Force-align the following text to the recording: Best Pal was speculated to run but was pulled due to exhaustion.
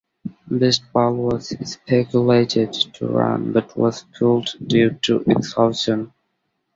Best 0.49 0.91
Pal 0.91 1.13
was 1.13 1.49
speculated 1.71 2.73
to 2.73 3.05
run 3.05 3.51
but 3.53 3.77
was 3.77 4.03
pulled 4.17 4.47
due 4.65 4.97
to 5.03 5.23
exhaustion. 5.27 6.11